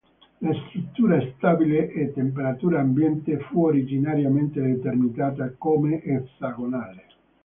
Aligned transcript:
La 0.39 0.51
struttura 0.65 1.19
stabile 1.37 1.85
a 1.93 2.11
temperatura 2.11 2.79
ambiente 2.79 3.37
fu 3.37 3.65
originariamente 3.65 4.59
determinata 4.59 5.53
come 5.55 6.01
esagonale. 6.03 7.05